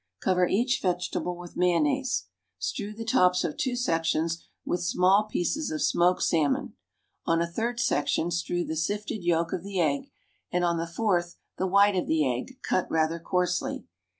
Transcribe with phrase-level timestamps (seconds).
[0.19, 2.25] Cover each vegetable with mayonnaise.
[2.57, 6.73] Strew the tops of two sections with small pieces of smoked salmon;
[7.27, 10.09] on a third section strew the sifted yolk of the egg,
[10.51, 13.85] and on the fourth, the white of the egg, cut rather coarsely.